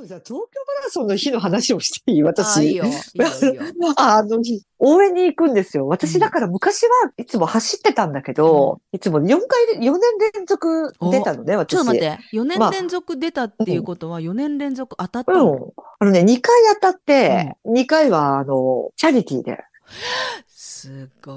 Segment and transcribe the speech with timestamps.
[0.00, 2.22] ょっとじゃあ東京マラソンの日の話をしていい？
[2.22, 2.58] 私。
[2.58, 2.84] あいいよ。
[2.86, 3.62] いいよ。
[3.96, 5.86] あの日、応援に行くんですよ。
[5.86, 10.00] 私だから昔はいつも走ってたんだけど、いつも4回で、4年
[10.34, 11.76] 連続出たのね、私。
[11.76, 15.72] ちょっと待って、4まあ年連続出たっていうことは、4年連続当たったうの、ん。
[16.00, 19.58] あのね、2回当たって、2回は、あの、チャリティーで。
[20.82, 21.32] すご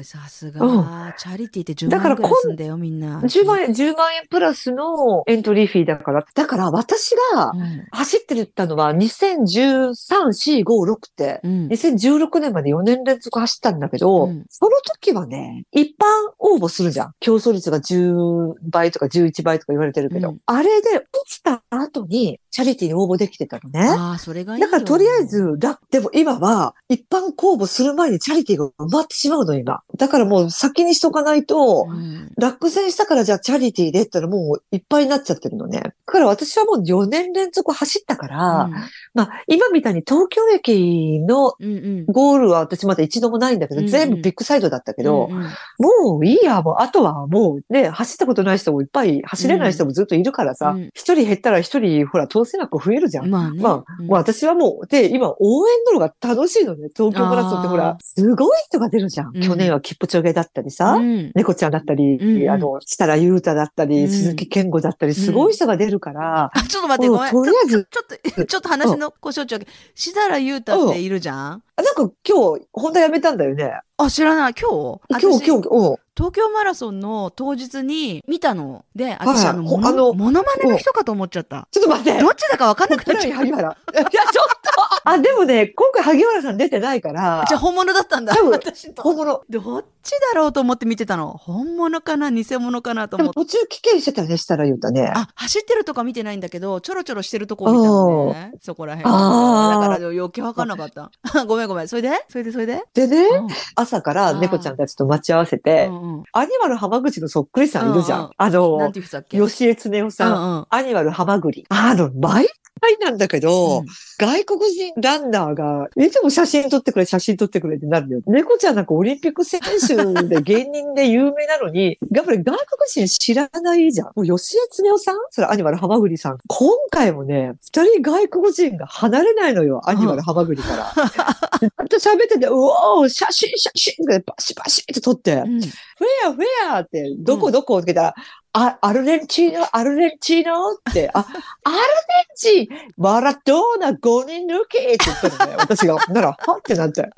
[0.00, 1.16] い、さすうが。
[1.18, 3.20] チャリティーって10だから万円ぐらいすんだよ、みんな。
[3.22, 6.24] 10万円、10万円プラスのエントリーフィーだから。
[6.32, 7.86] だから私がうん。
[7.90, 11.66] 走ってるったのは2013、4、5、6って、うん。
[11.68, 16.04] 2016年まで4年連続走ったんだけど、うんその時はね、一般
[16.38, 17.12] 応募するじゃん。
[17.18, 23.80] 競争率が10倍とか11倍とか言われてるけど、うんあれで落ちた後にチャリティーに応募できてたのね。
[23.88, 24.66] ああ、それがいいよ。
[24.68, 29.82] だからとりあえず、だ、でも今は一般公募する前にチャリティーが埋まってしまうの今。
[29.96, 35.80] だからもう先にしとかないと、うん、落選したからじゃあチャリティーでって言ったらもういっぱいになっちゃってるのね。
[35.80, 38.70] だから私はもう4年連続走ったから、
[39.14, 42.06] まあ今みたいに東京駅のうん、うんうん。
[42.06, 53.28] ゴールは私まだ一度もないんだけど、うんうん全部ビッグサイドだったけど、うんうんもういいや、もうあとはもうね、走ったことない人もいっぱい、走れない人もずっといるからさうん、一、人減ったら一人、ほら、当選枠増えるじゃん。
[53.28, 53.62] まあね。
[53.62, 56.88] まあ、私はもう、で、今、応援のが楽しいのね。
[56.94, 59.32] 東京マラソンってほあら、すごい人が出るじゃん。
[59.34, 59.42] うん。
[59.42, 61.32] 去年はキップチョゲだったりさ、うん。
[61.34, 62.50] 猫ちゃんだったり、うんうん。
[62.50, 64.08] あの、設楽優太だったり、うん。
[64.08, 67.32] 鈴木健吾だったり、すごい人が出るから、あ、ちょっと待って、ごめん。
[67.32, 71.62] とりあえず、ちょっと、ちょっと話の故障中だけど、しだらゆうたっているじゃん？
[71.76, 73.80] あなんか今日、ホンダ辞めたんだよね。
[73.96, 74.54] あ、知らない。
[74.54, 75.00] 今日？
[75.08, 75.96] 今日、私今日、うん。
[76.16, 78.84] 東京マラソンの当日に見たの。
[78.94, 81.66] で、私、はいあの、モノほあのモノマネの人かと思っちゃった。
[81.72, 82.20] ちょっと待って。
[82.20, 83.76] どっちだか分かんなくなっちゃっ萩原。
[83.92, 85.10] いや、ちょっと。
[85.10, 87.48] あ、でもね、今回萩原さん出てないからた。
[87.48, 88.34] じゃあ、本物だったんだ。
[88.34, 89.02] 多分私と。
[89.02, 89.42] 本物。
[89.48, 91.32] どっちだろうと思って見てたの。
[91.32, 93.34] 本物かな偽物かなと思って。
[93.34, 95.12] 途中棄権してたよね、設楽優太ね。
[95.14, 98.52] あ、走ってるとか見てないんだけど、ちょろちょろしてるとこを見たのね。
[98.60, 99.12] そこら辺。
[99.12, 101.10] だから余計分かんなかった。
[101.44, 101.88] ごめんごめん。
[101.88, 102.10] それで？
[102.28, 102.82] それでそれで？
[102.94, 108.18] でね、うん朝から猫ちゃんたちと待ち合わせて、うんうんアニマル浜口のそっくりさんいるじゃん。
[108.20, 108.92] うんうんあの、
[109.28, 110.32] 吉江恒夫さん。
[110.32, 111.64] うんうんアニマル浜栗。
[111.68, 112.48] あの、毎
[112.84, 113.86] 回なんだけど、うん
[114.16, 118.20] 外国人ランナーが、いつも写真撮ってくれ、写真撮ってくれってなるよ。
[118.26, 119.96] 猫ちゃんなんかオリンピック選手
[120.28, 124.06] で芸人で有名なのに、やっぱり外国人知らないじゃん。
[124.14, 125.16] もう吉江恒夫さん？
[125.30, 126.38] それアニマル浜栗さん。
[126.46, 130.92] 今回もね、二人外国人が離れないのよ、アニマル浜栗から。
[131.58, 135.60] ずっと喋ってて、うおー、写真、写真ってバシバシって撮って、うん
[135.96, 136.44] フェア、フェ
[136.76, 138.02] アって、どこどこって聞いた？
[138.02, 138.14] ら、
[138.52, 145.96] あ、アルゼンチーノ、アルゼンチーノって、あ、アルゼンチン、マラドーナ5人抜きって言ったのね、私が。
[146.08, 147.02] なら、はってなって。
[147.02, 147.08] で、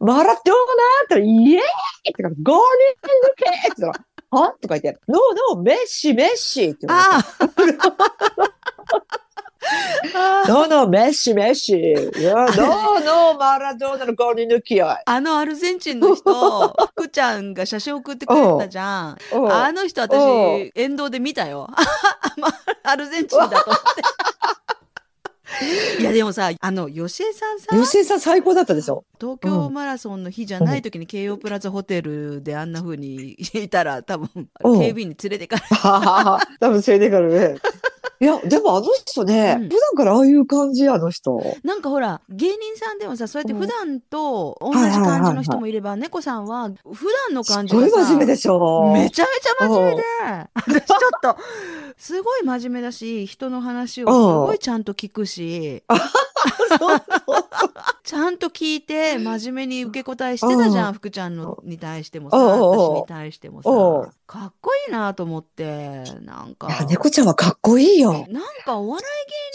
[0.00, 0.54] マラドー
[1.10, 1.62] ナってイエーイっ
[2.14, 7.02] てから、5人抜きって言ったら、はとか言って、ノーノー、メッシ、メッシって言わ
[7.58, 7.78] れて。
[10.14, 11.72] ああノーノー、メッシ、メッシ。
[11.78, 15.00] いや、ノーノー、マラドーナの5人抜きや。
[15.04, 19.18] あのアルゼンチンの人、 福ちゃんが写真送ってくれたじゃん。
[19.32, 21.68] うんあの人うん私、沿道で見たよ。
[22.36, 22.48] ま
[22.82, 24.02] アルゼンチンだと思って。
[26.00, 35.62] いやでもさ、あの、吉江さんさ、吉江さん最高だったでしょ東京マラソンの日じゃない時に京葉プラザホテルであんな風にいたら多分、うん警備員に連れてかれ
[36.60, 37.56] 多分連れてからね。
[38.22, 39.68] いや、でもあの人ね、うん。
[39.68, 41.42] 普段からああいう感じ、あの人。
[41.64, 48.92] なんかほら芸人さんでもさそうやって普段と同じ感じの人もいれば猫さんは普段のすごい感じがさ真面目でしょ。
[48.92, 50.02] めちゃめちゃ真面目で。
[50.54, 51.36] 私ちょっと
[51.96, 54.12] すごい真面目だし人の話をす
[54.46, 55.82] ごいちゃんと聞くし。
[58.04, 62.44] ちゃんと聞いて真面目に受け答えしてたじゃん福ちゃんのに対してもさうん。
[62.44, 64.04] うんうん私に対してもうん。
[64.04, 68.26] さかっこいいなと思ってなんかいや、猫ちゃんはかっこいいよ。
[68.30, 69.04] なんかお笑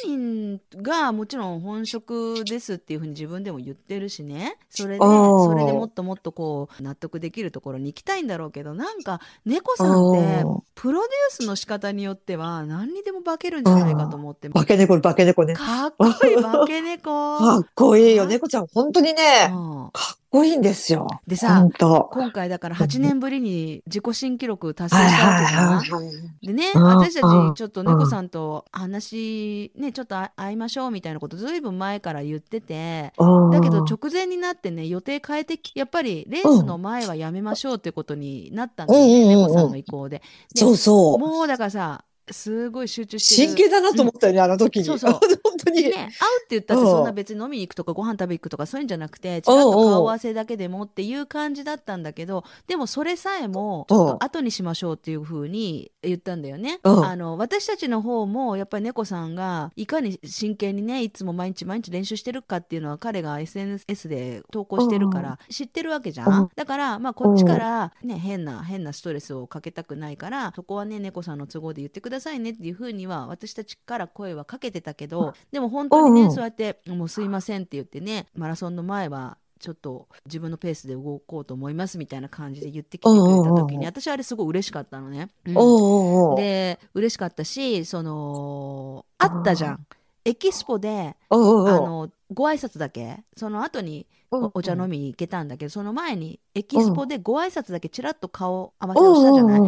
[0.05, 15.55] い芸人がもちろん本職ですっていうふうに自分でも言ってるしねそれでうんそれでもっともっとこう納得できるところに行きたいんだろうけどなんか猫さんってうんプロデュースの仕方によっては何にでも化けるんじゃないかと思って化け猫、化け猫ね。
[15.55, 17.37] かっこいい化け猫。
[17.41, 18.27] かっこいいよ。
[18.27, 21.07] 猫ちゃん、本当にね、うんかっこいいんですよ。
[21.25, 21.67] でさ。
[21.79, 25.77] 今回だから8年ぶりに自己新記録達成はいしたわけじゃん。
[25.77, 26.11] はいは
[26.43, 26.45] い。
[26.47, 33.13] でね、うん私たうんちちょっと猫さんと話、ね、ちょっと会会いましょうみたいなことずいぶん前から言ってて、
[33.51, 40.21] だけど直前になってね、予定変えてき、やっぱりレースの前はやめましょうってことになったんだよね、うんうんうんうん猫さんの意向で。
[40.53, 41.19] でそうそう。
[41.19, 43.47] もうだからさ、すごい集中してる。
[43.49, 44.85] 真剣だなと思ったよね、あの時に。
[44.85, 45.21] そうそう本
[45.71, 45.83] 当当に。
[45.83, 46.15] ね、会うって
[46.51, 56.79] 言ったってそんな別に飲みに行くとかご飯食べ行くとかそういうんじゃなくてちらっと顔合わせだけでもっていう感じだったんだけどでもそれさえもちょっと後にしましょうっていうふうに言ったんだよね。
[56.83, 57.05] うん。
[57.05, 66.49] あの私たちの方もやっぱり猫さんがいかに真剣にねいつも毎日毎日練習してるかっていうのは彼が SNS で投稿してるから知ってるわけじゃん。
[66.55, 76.35] だからまあこっちからね変な変なストレスをかけたくないからそこはね猫さんの都合で言ってくださいねっていうふうには私たちから声はかけてたけどでも本当にね、うんうん。
[76.35, 85.31] そうやって「もうすいません」って言ってねマラソンの前はちょっと自分のペースで動こうと思いますみたいな感じで言ってきてくれた時うんに私あれすごい嬉しかったのね。
[85.47, 85.57] うん。
[85.57, 89.87] おうおうおうで嬉しかったしそのあったじゃん。
[90.25, 93.23] エキスポであのご挨拶だけ。
[93.35, 99.61] その後におお茶飲みに行けたんだけどその前にエキスポでご挨拶だけちらっと顔合わせをしたじゃない。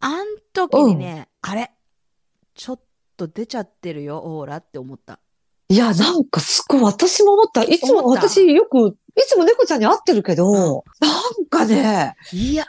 [0.00, 1.70] あん時にね、あれ？
[2.54, 2.80] ちょっ
[3.16, 5.20] と出ちゃってるよオーラって思った。
[5.70, 7.62] いや、なんかすごい私も思った。
[7.62, 11.08] いつも私よく、いつも猫ちゃんに会ってるけど、な
[11.42, 12.64] んかね、いや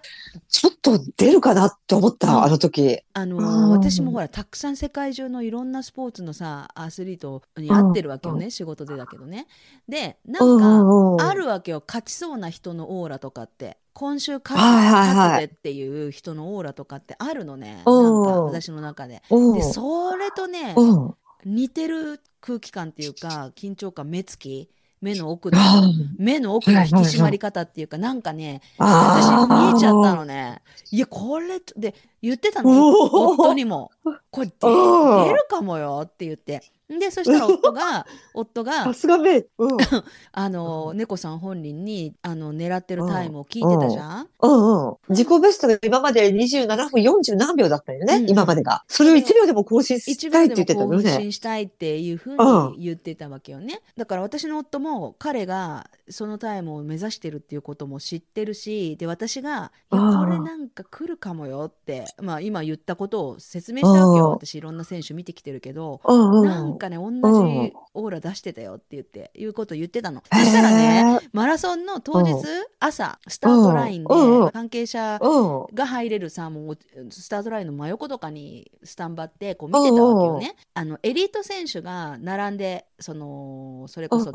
[0.50, 3.00] ちょっと出るかなって思った、うんあの時。
[3.14, 9.48] あのーうん私もほらたくさん世界中のいろんなスポーツのさアスリートに会ってるわけよね、仕事でだけどね。
[9.88, 11.44] でなんか、ある。
[11.44, 19.22] るわけよ勝ちそうな人のオーラとかって今週勝つ,、はいでっていう人のオーラとかってあるのねなうんんか私の中で。
[19.30, 21.16] うんでそれとねうん。
[21.46, 24.70] 似てる空気感っていうか緊張感目つき
[25.02, 25.82] 目の奥のあ
[26.18, 30.62] 目の奥の引き締まり方っていうかなんかねあ私見えちゃったのね。
[30.92, 33.92] いやこれで言ってたの夫にも。
[34.32, 39.78] これ出るかもよって言ってでそしたら夫が 夫がさすがめ、うん。
[40.32, 44.28] あの猫さん本人にあの狙ってるタイムを聞いてたじゃん？
[44.42, 44.96] うんうん。
[45.10, 48.84] 自己ベストが今まで27分40何秒だったよね、うん今までが。
[48.88, 51.10] それを1秒でも更新し一たいって言ってたよね。
[51.12, 53.82] 新したいっていうふうに言ってたわけよね。
[53.96, 66.02] だから私の夫も彼がそのタイムを目指してるっていうことも知ってるしで私が「いやうんこれなんか来るかもよ」って、まあ、今言ったことを説明したわけようん私いろんな選手見てきてるけど。
[66.08, 66.46] うんうん。
[66.46, 70.24] なんかね同じオーラ出してたよって言っていうことを言ってたの。
[70.32, 72.34] そしたらねマラソンの当日
[72.80, 74.08] 朝スタートラインで
[74.52, 75.76] 関係者うん。
[75.76, 76.78] が入れるさもう
[77.12, 80.56] スタートラインの真横とかにスタンバってこう見てたわけよね。
[80.74, 84.32] あのエリート選手が並んでそのそれこそ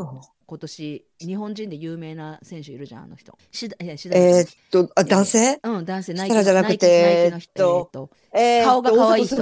[0.46, 3.36] 今年日本人で有名な選手いるじゃんあの人。
[3.50, 5.58] しだいやしだえーっと、あ、男性？
[5.62, 6.12] うん男性。
[6.12, 7.52] ナイキじゃなくてナイキの人。
[7.54, 9.36] えーっえーっとえー顔が可愛い人。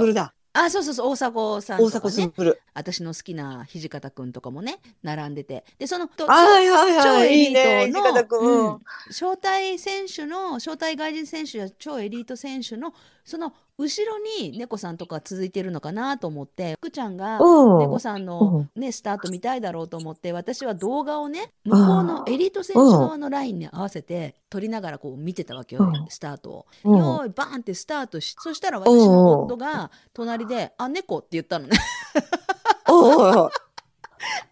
[0.53, 2.61] あそうそうそう大迫さん大とかね迫傑。
[2.73, 7.03] 私の好きな土方くんとかもね並んでてでそのとはいはいはい。
[7.03, 8.39] 超エリいいね、ートの土方君。
[8.39, 8.79] うん
[9.09, 17.79] 招待選手の招待外人選手や超エリート選手のその後ろに猫さんとか続いてるのかなと思って福ちゃんがうん。
[17.79, 26.07] 猫さんの、ね、スタート見たいだろうと思って私は動画をね向こうのエリート選手側のラインに合わせて撮りながらこう見てたわけよ、うん。
[26.09, 26.65] スタートを。
[26.83, 26.97] うん。
[26.97, 31.77] よーいバーンってスタートしそしたら私の夫が隣で「あ猫」って言ったのね。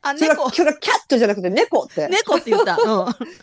[0.01, 2.07] あそれは、猫それはキャットじゃなくて猫って。
[2.07, 2.77] 猫って言った。
[2.81, 2.89] うん。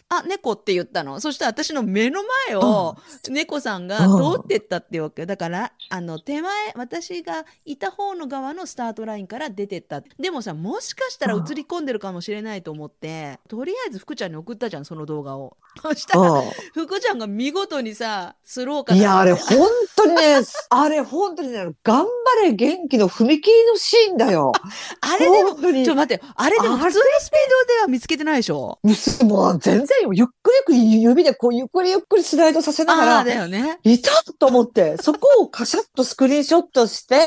[0.08, 1.20] あ、猫って言ったの。
[1.20, 2.96] そしたら私の目の前を
[3.28, 5.26] 猫さんが通ってったっていうわけよ。
[5.26, 10.02] だから、あの、手前、私がいた方の側のスタートラインから出てった。
[10.19, 15.56] でもさ、もしかしたら映り込んでるかもしれないと思って、とりあえず福ちゃんに送ったじゃん、その動画を。
[15.82, 16.42] そしたら、う
[16.72, 18.98] 福ちゃんが見事にさ、スローかん。
[18.98, 20.40] いや、あれ、本当にね、
[20.70, 24.52] あれ、本当にね、頑張れ元気の踏切のシーンだよ。
[25.00, 28.78] あれでも、本当にちょっと待って、あれでも普通のスピードでは見つけてないでしょ？
[29.25, 30.12] もう全然よ。
[30.12, 33.78] ゆっくりゆっくり指でこうゆっくりゆっくりスライドさせながああだよね。
[33.84, 37.26] いたと思って、 そこをカシャッとスクリーンショットして、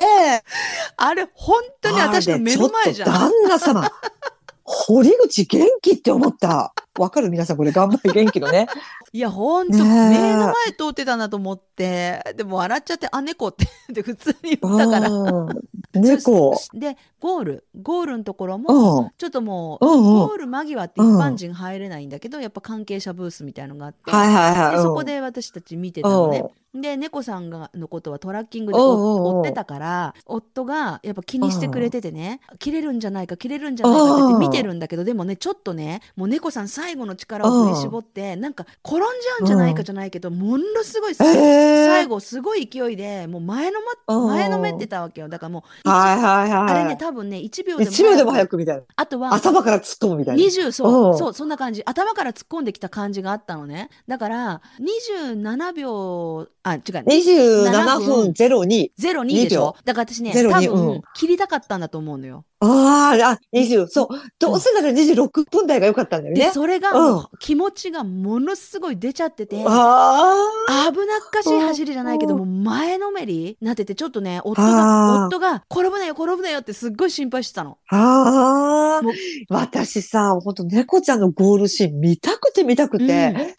[0.98, 3.10] あれ、本当に私の目の前じゃん。
[3.10, 3.92] あれちょっと旦那様、
[4.64, 6.74] 堀口元気って思った。
[7.00, 7.72] わかる皆さんこれ。
[7.72, 8.12] 頑張れ。
[8.12, 8.68] 元気のね。
[9.14, 13.68] いや、ほんと、目の前通ってたなと思って、でも笑っちゃって、あ、猫って。
[13.92, 15.10] で普通に言ったから。
[15.10, 15.50] うん。
[15.94, 16.54] 猫。
[16.74, 19.10] で、ゴール、ゴールのところも、うん。
[19.18, 24.76] ちょっともう、ゴール間際って一般人入れないんだけど、やっぱ関係者ブースみたいのがあって、はいはいはい。
[24.76, 26.44] でそこうんで私たち見てたのね。
[26.74, 32.40] で猫さんがのことはトラッキングで追ってたから夫がやっぱ気にしてくれててね。
[32.60, 39.08] 切れるんじゃないか切れるんじゃないかって言って見てるんだけどでもねちょっとねもう猫さん最後の力を振り絞ってなんか転んじゃ
[39.42, 41.86] うんじゃないかじゃないけどものすごいえー。
[41.86, 44.28] 最後すごい勢いでもう前のうん。
[44.28, 45.30] ま前のめってたわけよ。
[45.30, 46.74] だからもうはいはいはい。
[46.74, 48.84] あれね多分ね1秒でも1秒でも早くみたいな。
[48.96, 50.44] あとは頭から突っ込むみたいな。
[50.44, 51.18] 20そう、うん。
[51.18, 51.84] そうそんな感じ。
[51.86, 53.90] 頭から突っ込んできた感じがあったのね。
[54.08, 56.82] だから27秒あ違う。
[56.82, 58.92] 27分02。
[58.98, 59.76] 02でしょ？
[59.86, 61.02] だから私ね02多分、うん。
[61.14, 64.08] 切りたかったんだと思うのよああ、あ、20、そう。
[64.38, 66.52] どうせなら26分台が良かったんだよで、ね。
[66.52, 67.26] それがうん。
[67.40, 70.48] 気持ちがものすごい出ちゃってて、あ
[70.94, 75.28] 危なっかしい走りじゃないけども、前のめりになってて、ちょっとね、夫あが、ー。
[75.28, 77.80] 夫が、転ぶなよ、転ぶなよってすっごい心配してたの。
[77.90, 79.02] あ、あ。
[79.50, 83.08] 私さ、ほんと猫ちゃんのゴールシーン見たくて見たくて、うん。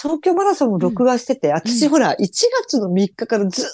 [0.01, 2.17] 東京マラソンも録画してて、私ほら、1
[2.67, 3.69] 月の3日からずーっ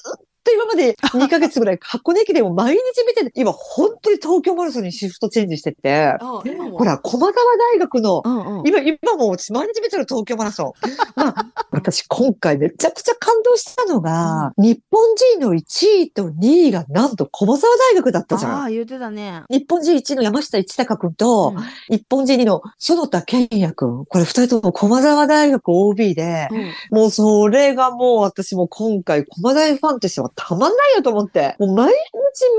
[0.45, 7.33] と今まで 2ヶ月ぐらい箱根駅伝を毎日見てて、今本当に東京マラソンにシフトチェンジしてて、ほら、駒澤
[7.75, 8.69] 大学のうんうん。
[8.69, 10.73] 今、今もう私毎日見てる東京マラソン。
[11.17, 15.01] まあ、私今回めちゃくちゃ感動したのが、日本
[15.39, 18.53] 人の1位と2位がなんと駒澤大学だったじゃん。
[18.53, 19.43] ああ、言ってたね。
[19.51, 24.05] 日本人1位の山下一隆君と、うん日本人2位の園田健也君。
[24.07, 31.95] これ二人とも駒澤大学 OB で、うんもうそれがもう私も今回駒大ファンとしてはたまんないよと思って、もう毎日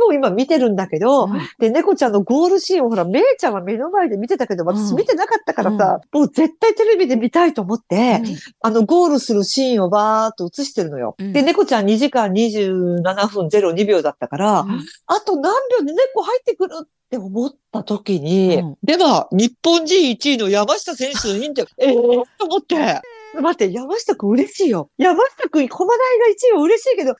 [0.02, 1.32] もう今見てるんだけど、うん。
[1.60, 4.96] で、猫ちゃんのゴールシーンをほら、めいちゃんは目の前で見てたけど、私うん。
[4.98, 8.22] 見てなかったからさ、もう絶対テレビで見たいと思って、
[8.62, 11.16] あの、ゴールするシーンをバーっと映してるのよ。
[11.20, 11.34] うん。
[11.34, 14.86] で、猫ちゃん2時間27分02秒だったから、うん。
[15.08, 18.78] あと何秒で猫入ってくるって思った時に、うん。
[18.84, 21.96] では、日本人1位の山下選手のインタビュー、えー、
[22.38, 23.02] と思って。
[23.36, 24.90] 待って、山下くん嬉しいよ。
[24.98, 27.16] 山下くん、駒大が1位は嬉しいけど、30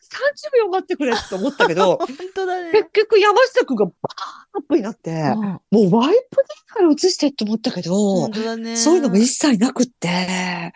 [0.64, 2.72] 秒待ってくれって思ったけど、 本当だね。
[2.72, 3.96] 結局山下くんがバー
[4.54, 8.76] アップになって、うんもうワイプでから映してって思ったけど本、当だね。
[8.76, 10.74] そういうのも一切なくって、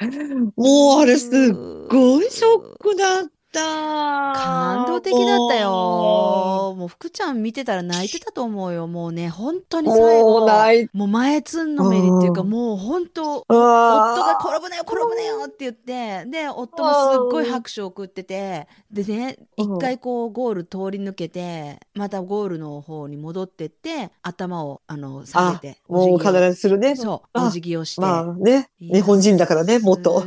[0.56, 1.30] もうあれすっ
[1.90, 4.34] ごいショックだった。
[4.36, 5.70] 感動的だったよ。
[6.78, 8.88] もう福ちゃん見てたら泣いてたと思うよ。
[8.88, 10.44] もうね、本当にも最後。
[10.44, 26.96] う泣いもう前つんのめりっていうか、うんもう本当、夫あが転ぶなよ、転ぶなよって言って、で、夫もすっごい拍手を送ってて、でね、うん一回こうゴール通り抜けて、またゴールの方に戻ってって、頭を、あの、下げて、もう必ずするね。
[26.96, 28.02] そう、あお辞儀をして。
[28.02, 30.24] まあね、日本人だからね、元。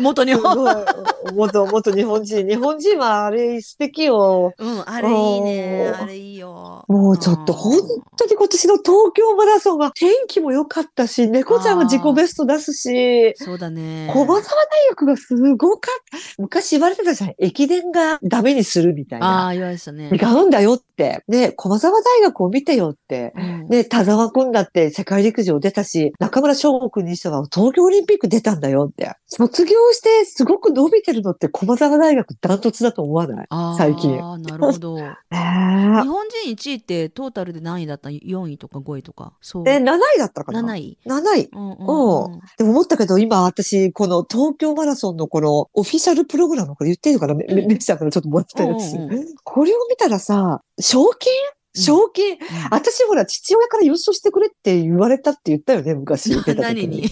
[0.00, 0.84] 元日す本。
[1.24, 2.46] ごい元、元日本人。
[2.46, 4.52] 日本人はあれ素敵よ。
[4.58, 5.92] うん、あれいいね。
[5.94, 6.84] あれいいよ。
[6.88, 7.80] もうちょっと本
[8.16, 14.10] 当に今年の東京マラソンは天気も良かったし、猫ちゃんが自己ベスト出すし、そうだね。
[14.12, 16.18] 駒澤大学がすごかった。
[16.38, 17.34] 昔言われてたじゃん。
[17.38, 19.48] 駅伝がダメにするみたいあな。
[19.48, 20.10] あ、言われてたね。
[20.12, 21.22] 違うんだよって。
[21.28, 23.32] ね、駒澤大学を見てよって。
[23.36, 29.10] うんね、田沢くんだって世界陸上出たし、中村翔吾くんにしては東京オリンピック出たんだよって。
[29.26, 33.46] 卒業してすごく伸びてるのって駒澤大学ダントツだと思わない？
[33.48, 34.96] あー最近なるほど。
[34.98, 35.36] 日え
[36.02, 39.32] 本人1位ってトータルで何位だった ?4 位とか5位とか？
[39.40, 39.64] そう。
[39.68, 40.98] え、7位だったかな？7位。
[41.06, 41.48] 7位。
[41.52, 42.40] うんうんうん。
[42.58, 47.34] でも思ったけど、今私、この東京マラソンのこのオフィシャルプログラム、これ言っていいのかな？
[47.34, 48.94] め、め、めっちゃんからちょっともらったやつ。
[48.94, 51.32] うんうんこれを見たらさ、賞金？
[51.76, 52.38] 賞金、
[52.70, 56.30] 私ほら、父親から優勝してくれって言われたって言ったよね、昔。
[56.56, 57.08] 何に？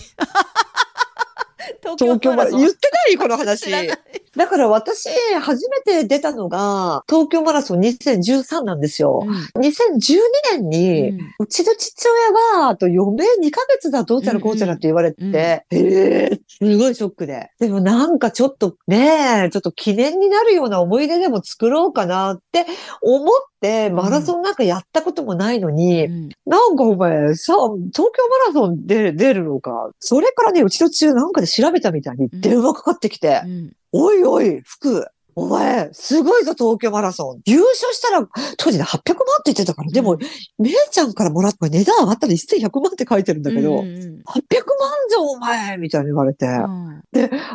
[1.96, 2.60] 東東京マラソン。
[2.60, 3.70] 言ンってないこの話知。
[3.70, 3.98] らない
[4.36, 5.10] だから私、
[5.40, 9.24] 初めて出たのが、東京マラソン2013なんですよ。
[9.56, 10.20] 2012
[10.52, 11.18] 年に、うん。
[11.38, 15.28] うちの父親が、あと余命2ヶ月だ、どうちゃらこうちゃらって言われて、うん。
[15.28, 15.36] うん。
[15.36, 17.50] ええすごいショックで。
[17.60, 22.64] でもなんかちょっとね、ちょっと記念になるような思い出でも作ろうかなって
[23.02, 23.28] 思っ
[23.60, 26.28] て、マラソンなんかやったこともないのに、うん。
[26.46, 29.90] なんかお前、さ、東京マラソンで出るのか。
[29.98, 37.40] それからね、うちの父親なんかで調べたみたいに電話かかってきて、うんおいおい、福、お前、すごいぞ、東京マラソン。
[37.46, 38.98] 優勝したら、当時で800万っ
[39.44, 40.18] て言ってたから、でも、うん
[40.58, 46.46] めいちゃんからもらった値段上がったら1100万って書いてるんだけど、うんうん800万じゃん、お前みたいに言われて。
[46.46, 47.02] うん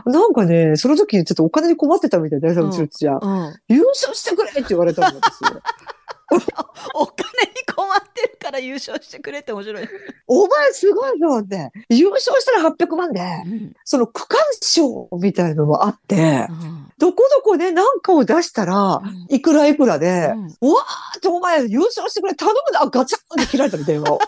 [0.06, 3.20] なんかね、その時ちょっとお金に困ってたみたいで、うちの父親。
[3.22, 5.40] うん優勝してくれって言われたの、私。
[6.94, 9.90] お金に困ってるから優勝してくれって面白い。
[10.28, 11.72] お前すごいぞって。
[11.90, 24.20] 優勝したら800万で、うんその区間賞みたいのもあってう、んどこどこで何かを出したら、いくらいくらで、うんうわーってお前優勝してくれ、頼むな、ガチャンって切られたの、電話を。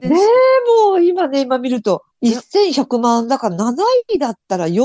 [0.00, 3.74] でねえ、もう今ね、今見ると、1100万、だから7
[4.12, 4.82] 位だったら40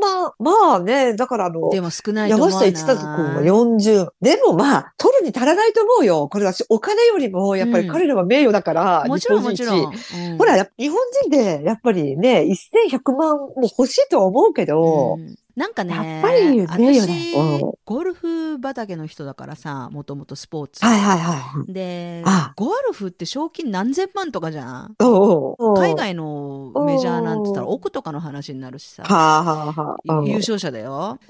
[0.00, 0.32] 万。
[0.38, 2.66] まあね、だからあの、でも少ないと思山うな。
[2.66, 4.08] 下一太君は40。
[4.20, 6.28] でもまあ、取るに足らないと思うよ。
[6.28, 9.94] これはお金よりも、やっぱり彼らは名誉だから、もちろん日本人もちろん。
[9.94, 12.46] 一うんほら、日本人で、やっぱりね、
[12.90, 20.84] 1100万も欲しいとは思うけど、うんなんかね、やっぱり名誉だよ私うん、ゴルフ畑の人だからさ、もともとスポーツ。
[20.84, 21.72] はいはいはい。
[21.72, 24.96] であ、ゴルフって賞金何千万とかじゃん？
[25.76, 29.04] 海外のメジャーなんて言ったら億とかの話になるしさ。
[30.24, 31.20] 優勝者だよ。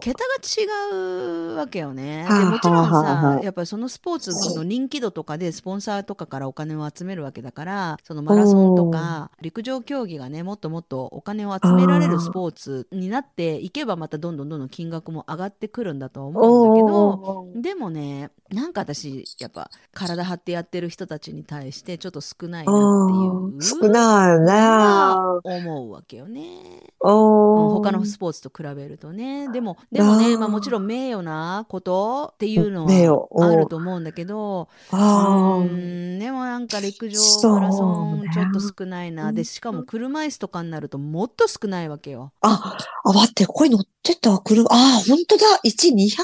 [0.00, 2.26] 桁が違うわけよね。
[2.28, 17.20] もちろんさ、あやっぱりそのスポーツの人気度とかでスポンサーとかからお金を集めるわけだから、そのマラソンとか陸上競技がね、もっともっとお金を集められるスポーツになっていけばまたどんどんどんどん金額も上がってくるんだとは思うんだけど、
[17.54, 22.74] でもね、なんか私、やっぱ体張ってやってる人たちに対してちょっと少ないなっ
[23.06, 23.62] ていう。
[23.62, 25.60] 少ないね。
[25.62, 26.82] 思うわけよね。
[26.98, 29.48] 他のスポーツと比べるとね。
[29.52, 39.32] でも、でもね、まあもちろん名誉なことっていうのはあると思うんだけど、うん、でもなんか陸上マラソンちょっと少ないな。
[39.32, 42.32] で、しかも車椅子とかになるともっと少ないわけよ。
[42.40, 44.66] あ、あ、待って、ここに乗ってた車。
[44.70, 45.44] あ、本当だ。
[45.64, 46.16] 1、200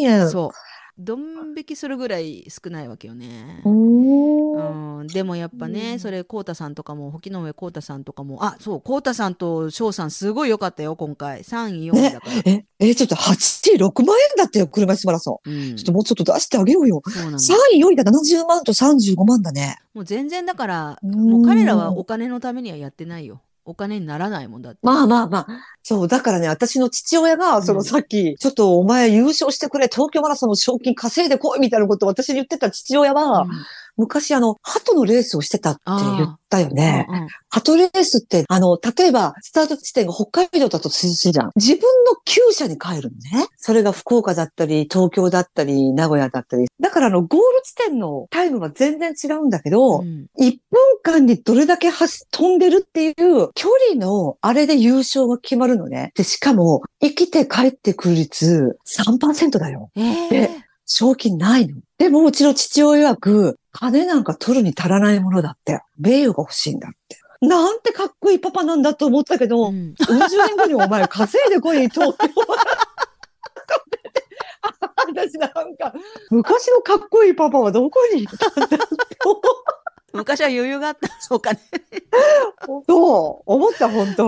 [0.00, 0.30] 円。
[0.30, 0.50] そう。
[0.98, 3.60] ドン引きするぐらい少ないわけよね。
[3.64, 4.98] うーん。
[5.00, 11.42] うん、でもやっぱね、それ、こうたさんとかも、沖の上こうたさんとかも、あ、そう、こうたさんと翔さん、すごい良かったよ、今回。
[11.42, 12.32] 3位、4位だから。
[12.46, 15.50] え、え、ちょっと8、6万円だってよ、車椅子マラソン。
[15.50, 17.02] うん、ちょっともうちょっと出してあげようよ。
[17.06, 17.38] そうなの。
[17.38, 19.78] 3位、4位が70万と35万だね。
[19.92, 23.40] もう全然だから、うんもう彼らはお金のためにはやってないよ。
[23.66, 24.78] お金にならないもんだって。
[24.82, 25.46] まあまあまあ。
[25.82, 33.50] そう、だからね、私の父親が、そうんのさっき、ちょっとお前優勝してくれ、東京マラソンの賞金稼いでこいみたいなことを私に言ってた父親は、うん
[33.96, 37.06] 昔あの、鳩のレースをしてたって言ったよね。
[37.08, 41.52] うんうん鳩レースって、あの、例えば、スタート地点が北海道だとするじゃん。
[41.56, 43.46] 自分の厩舎に帰るのね。
[43.56, 46.66] それが福岡だったり、東京だったり、名古屋だったり。
[46.80, 50.58] だからあの、ゴール地点のタイムは全然違うんだけど、うん1分
[51.02, 56.12] 間にどれだけ走飛んでるっていう距離のあれで優勝が決まるのね。
[56.14, 59.90] で、しかも、生きて帰ってくる率3%だよ。
[59.96, 60.50] えーで
[60.86, 61.80] 賞金ないの。
[61.98, 65.82] でも、うちの父親曰く、金なんか取るに足らないものだって。
[65.98, 67.18] 名誉が欲しいんだって。
[67.42, 72.28] なんてかっこいいパパなんだと思ったけど、ううんん、十年後にお前稼いでこい、東京。
[74.96, 75.92] 私なんか、
[76.30, 78.78] 昔のかっこいいパパはどこに行ったんだって
[80.16, 81.58] 昔は余裕があった、お金。
[82.88, 84.26] そう、思った、本当。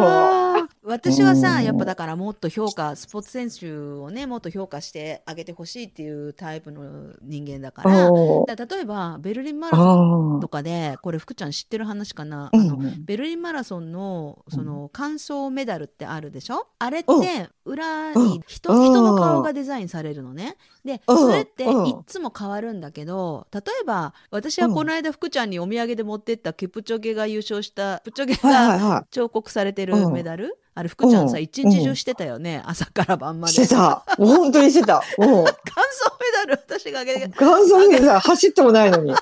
[0.82, 1.64] 私はさ、うん。
[1.64, 8.10] やっぱだからもっと評価、スポーツ選手をね、もっと評価してあげてほしいっていうタイプの人間だから、
[8.54, 13.04] だ例えばベルリンマラソンあとかで、これ福ちゃん知ってる話かな、ーあのうん。
[13.04, 16.66] ベルリンマラソンのその完走メダルってあるでしょ？
[16.78, 18.28] あれっうんて裏うん。
[18.28, 20.56] に人人の顔がデザインされるのね。
[20.84, 21.18] でうん。
[21.18, 30.12] それってうんいっつも変わるんだけど例えば私はこの間福ちゃんにお土産で持ってったキプチョゲが優勝したプチョゲが彫刻されてるうん。
[30.12, 31.42] メダルあれ福ちゃんさうん。
[31.42, 32.62] 一日中してたよね。
[32.64, 33.52] 朝から晩まい。
[33.52, 33.64] で。
[33.64, 34.04] してた。
[34.16, 35.02] 本当にしてた。
[35.18, 35.52] もう、完走
[36.20, 37.26] メダル私があげて。
[37.26, 39.10] 元祖にさ、 走ってもないのに。
[39.10, 39.16] うん。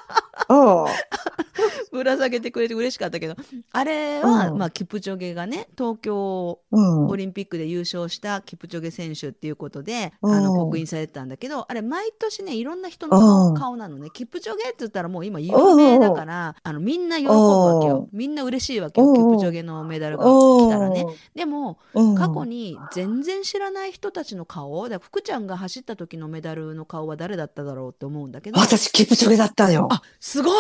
[1.93, 3.35] ぶら下げてくれて嬉しかったけど。
[3.73, 4.59] あれは、うん。
[4.59, 7.07] まあキプチョゲがね東京うん。
[7.07, 10.35] オリンピックで優勝したキプチョゲ選手っていうことで、うん。
[10.35, 13.13] あの刻印されてたんだけどあれ毎年ねいろんな人うん。
[13.13, 14.11] の顔なのね。
[14.13, 18.09] キプチョゲって言ったらもう今有名だからあのみんな喜ぶわけよ。
[18.13, 19.09] みんな嬉しいわけよ。
[19.09, 19.15] うん。
[19.15, 21.07] キプチョゲのメダルが来たらね。
[21.35, 22.15] でもうん。
[22.15, 29.89] 過去に全然知らない人たちの顔だ福ちゃんが走った時のメダルの顔は誰だっただろうって思うんだけど私、キプチョゲだったのよ。
[29.91, 30.55] あすごい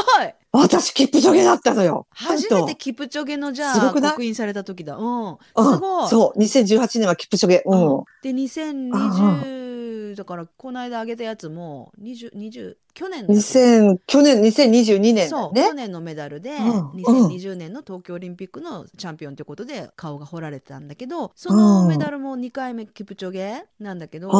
[0.52, 2.06] 私、キプチョゲだったのよ。
[2.10, 7.62] 初めてキプチョゲのじゃあ刻印された時だうんうんすごいそう、2018年はキプチョゲ。
[7.66, 8.04] うん。
[8.22, 15.74] で2020だからこの間あげたやつも20 20去年の2000、去年、2022年そう、ね去。
[15.74, 24.30] 年のメダルで、うん2020年の東京オリンピックのチャンピオンということで顔が彫られてたんだけどそのメダルも2回目キプチョゲなんだけど、い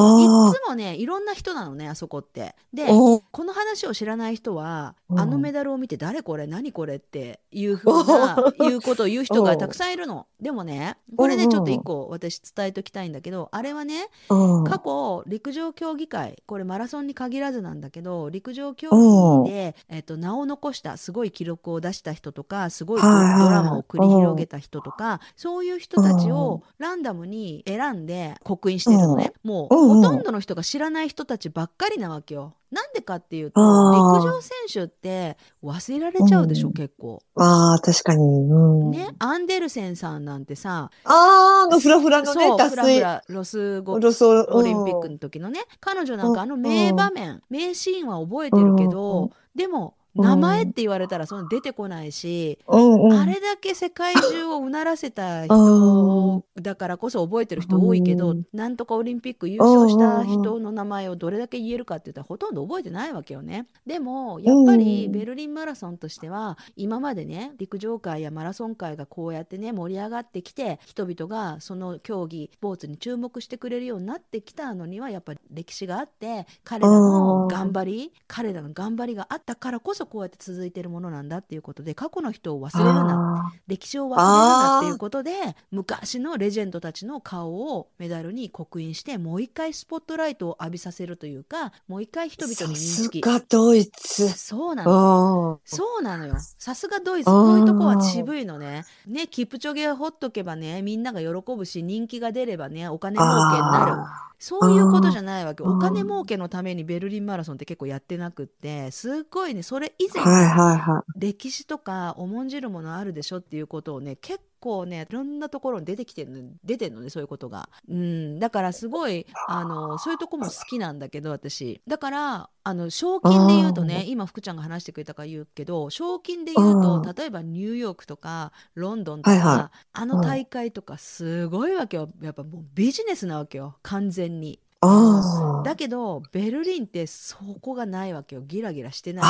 [0.55, 2.55] つもねいろんな人なのねあそこって。
[2.73, 5.21] でおこの話を知らない人は、うん。
[5.21, 6.47] あのメダルを見て誰これ？
[6.47, 6.97] 何これ？
[6.97, 8.37] っていうふうな
[8.71, 10.27] いうことを言う人がたくさんいるの。
[10.41, 14.65] でもねこれねうんちょっと一個私伝えときたいんだけどあれはねうん。
[14.65, 29.33] 過去陸上競技会これマラソンに限らずなんだけど陸上競技で、えっと名を残したすごい記録を出した人とかすごいドラマを繰り広げた人とかそういう人たちをランダムに選んで刻印してるのね。
[29.43, 32.55] もううんほとんどの人が知らない人たちばっかりなわけよ。
[32.71, 37.23] なんでかっていうと陸上選手って忘れられちゃうでしょ、うん結構。
[37.37, 38.23] ああ、確かに。
[38.23, 38.91] うん。
[38.91, 43.01] ね、アンデルセンさんなんてさ、ああ、あのフラフラのね脱フラフ水。
[43.01, 53.13] ラロスゴロソオリンピックの時のね彼女なんかあの名場面名シーンは覚えてるけどでも名前って言われたらその出てこないしうんうん。
[53.13, 63.67] あれだけ世界中をうならせた人人だからこそ覚えてる人多いけど、うんなんとかオリンピック優勝した人の名前をどれだけ言えるかって言ったらほとんど覚えてないわけよね。
[63.87, 83.49] でもやっぱりうんベルリンマラソンとしては今までね陸上界やマラソン界がこうやってね盛り上がってきて人々がその競技スポーツに注目してくれるようになってきたのにはやっぱり歴史があって彼らの頑張り彼らの頑張りがあったからこそこうやって続いてるものなんだっていうことで過去の人を忘れるな。
[83.49, 85.33] あ歴史を忘れるなっていうことで
[85.71, 94.29] 昔のレジェンドたちの顔をメダルに刻印してもう一回スポットライトを浴びさせるというかもう一回人々に認さす識がドイツ。
[94.29, 96.35] そうなのあそうなのよ。
[96.59, 97.27] さすがドイツ。
[97.27, 98.85] こういうとこは渋いのね。
[99.07, 103.93] ねキプチョゲをほっとけばねみんなが喜ぶし人気が出ればねお金儲けになる。
[103.93, 111.21] あそういうことじゃないわけお金儲けのためにベルリンマラソンって結構やってなくってすっごいねそれ以前ーはいはいはい。
[111.21, 121.81] 歴史とか重んじるものあるでしょっていうことをね結構ねいろんなところに出てきてるの出てるのねそういうことが、うん、だからすごいあのそういうとこも好きなんだけど私。
[121.87, 127.15] だからあの賞金で言うとね今福ちゃんが話してくれたから言うけど賞金で言うとうん。
[127.15, 129.79] 例えばニューヨークとかロンドンとか、はいはい。
[129.93, 132.11] あの大会とかすごいわけよ。
[132.21, 133.77] やっぱもうビジネスなわけよ。
[133.83, 134.61] 完全に。
[134.81, 135.63] ああ。
[135.65, 139.23] だけどベルリンってそこがないわけよギラギラしてな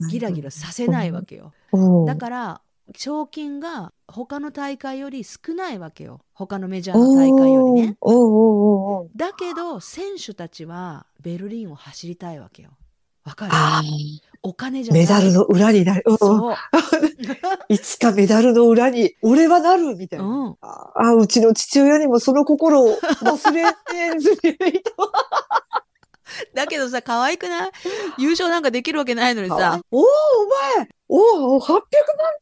[0.00, 0.08] い。
[0.10, 1.52] ギラギラさせないわけよ。
[1.72, 2.60] うんだから
[2.96, 7.98] 賞金が他の大会より少ないわけよ他のメジャーの大会よりね。
[9.14, 12.77] だけど選手たちはベルリンを走りたいわけよ。
[13.28, 13.50] わかる。
[13.54, 13.82] あ
[14.42, 16.04] お金じーゃメダルの裏になる。
[16.06, 16.18] うん。
[16.18, 16.54] そう、
[17.68, 20.24] いつかメダルの裏に俺はなるみたいな。
[20.24, 24.90] うん、ああ、うちの父親にもその心を忘れずにいた
[26.54, 27.70] だけどさ可愛くない？
[28.18, 29.80] 優勝なんかできるわけないのにさ。
[29.90, 30.06] おお、お
[30.76, 31.80] 前おお、800万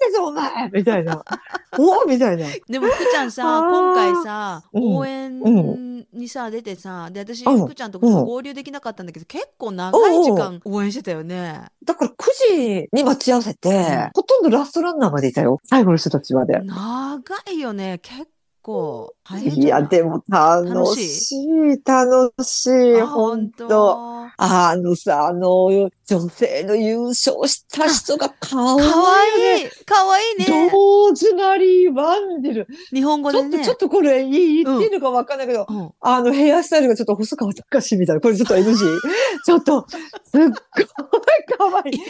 [0.01, 1.25] 手ぞ、お前みたいな。
[1.79, 2.47] おおみたいな。
[2.69, 11.67] でも福ちゃんさ今回さうん応援にさ出てさで私うん福ちゃんと合流できなかったんだけど結構長い時間応援してたよね。
[11.85, 12.15] だから9
[12.51, 15.61] 時に待ち合わせて、んほとんどラストランナーまでいたよ。
[15.65, 16.61] 最後の人たちまで。
[16.61, 18.27] 長いよね結
[18.67, 19.63] 構大変い？
[19.63, 24.27] いや、でも楽しい、楽しい、あほんと。
[24.39, 29.19] あのさ、あの、女性の優勝した人が可愛い、かわ
[29.59, 32.67] いいかわいいねローズマリー・ワンデル。
[32.93, 38.21] 日本語ちょっと、でねちょっとこれいい言っていいのかわかんないけど、うんあの、ヘアスタイルがちょっと細川隆みたいな。
[38.21, 38.75] これちょっと NG。
[39.47, 39.87] ちょっと、
[40.25, 40.53] すっごい
[41.57, 42.01] 可愛い。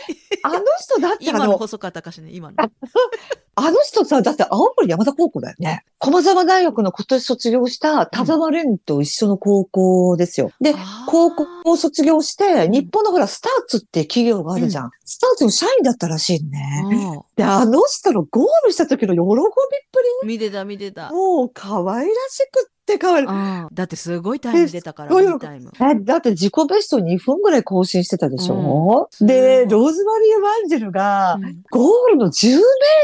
[0.42, 2.56] あの人だって今の細川隆ね今の
[3.58, 5.82] あの人さ、だって青森山田高校だよね。
[5.98, 10.52] 駒沢大学の今年卒業した田沢蓮と一緒の高校ですよ。
[10.60, 10.74] で、
[11.06, 14.90] 高校を卒業して、日本のほら、スターツって企業があるじゃん。
[15.06, 16.84] スターツの社員だったらしいね。
[16.84, 19.46] うんで、あの人のゴールした時の喜びっ
[19.92, 23.26] ぷ見てた見てたり、もう可愛らしくって可愛い。
[23.26, 23.68] うん。
[23.72, 25.72] だってすごいタイム出たからえすごいいいタイム。
[25.80, 29.26] え、だって自己ベスト2分ぐらい更新してたでしょ、うん。
[29.26, 31.62] で、ローズマリー・ワンジェルがう、ん。
[31.70, 32.60] ゴールの10メー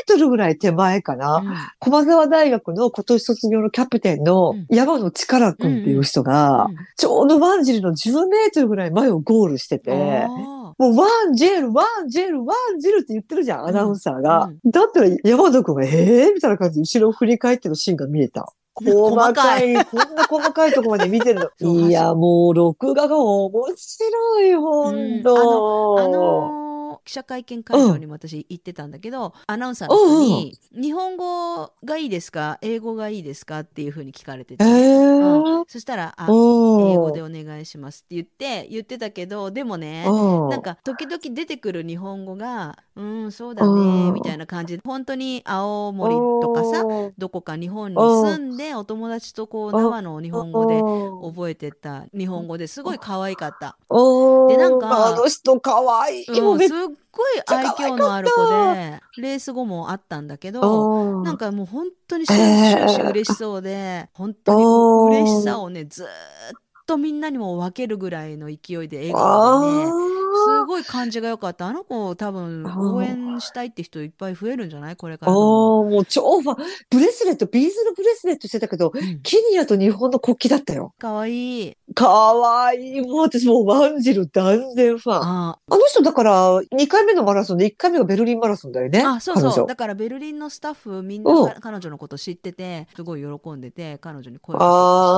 [0.06, 1.38] トルぐらい手前かな？
[1.38, 1.54] うん。
[1.80, 4.66] 駒沢大学の今年卒業のキャプテンのうん。
[4.70, 6.76] 山野力君っていう人が、うん。
[6.96, 9.92] ちょうどワンジェルの10メートルぐらい前をゴールしてて、
[10.24, 10.28] あ
[10.78, 14.50] もうワンジェル、ワンジェル、ワンジェルって言ってるじゃん、アナウンサーが。
[14.64, 16.34] うだったら山野君が、えー？
[16.34, 18.52] みたいな感じで後ろを振り返ってるシーンが見えた。
[18.74, 21.88] 細かい、こんな細かいところまで見てるの。
[21.88, 25.98] いや、もう録画が面白い、ほんと。
[26.00, 26.71] あのー
[27.04, 35.42] 記者会見会場にも私行ってたんだけど、アナウンサーの人に「日本語がいいですか英語がいいですか?」っていうふうに聞かれてて、えうん。
[35.62, 36.90] ー、そしたら「あうん。
[36.90, 40.48] 英語でお願いします」って言って言ってたけどでもねうん。
[40.48, 43.74] なんか時々出てくる日本語が「うんそうだうん。
[43.74, 47.14] ね」みたいな感じで本当に青森とかさうん。
[47.18, 51.32] どこか日本に住んでお友達とこう生の日本語でうん。
[51.34, 53.76] 覚えてた日本語ですごい可愛かった。
[53.90, 54.48] うん。
[54.48, 56.40] でなんかあの人可愛い。
[56.40, 56.76] もうん、うめっすっ
[57.10, 66.08] ごい愛嬌のある子でレース後もあったんだけどうんなんかもう本当に終始嬉しそうで本当に嬉しさをねずーっ
[66.86, 70.84] とみんなにも分けるぐらいの勢いで笑顔でねすごい。
[70.84, 71.66] 感じが良かった。
[71.66, 72.64] あの子多分
[72.94, 74.96] 応援したいって人いっぱい増えるんじゃない？
[74.96, 75.92] これかああ、らどんどん。
[75.92, 76.56] もう超ファン。
[76.90, 79.20] ブレスレット、ビーズのブレスレットしてたけど、うん。
[79.22, 80.94] ケニアと日本の国旗だったよ。
[80.98, 81.76] かわいい。
[81.94, 83.00] かわいい。
[83.00, 85.16] もう私もうワンジル断然ファン。
[85.22, 89.02] ああの人だから、2回目のマラソンで1回目がベルリンマラソンだよね。
[89.02, 89.66] あそうそう。
[89.66, 91.48] だからベルリンのスタッフみんなうん。
[91.48, 94.72] か彼女のこと知っててすごい喜んでて彼女に声をかけて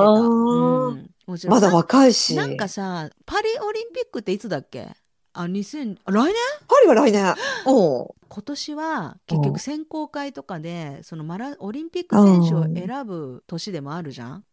[0.05, 2.35] た、うん、もちろんまだ若いし。
[2.35, 4.95] なんかさ、パリオリンピックっていつだっけ？
[5.35, 6.33] あ、2000、あ来年？
[6.67, 7.33] パリは来年。
[7.67, 8.07] うん。
[8.27, 14.43] 今年は結局選考会とかでそのマラオリンピック選手を選ぶ年でもあるじゃん？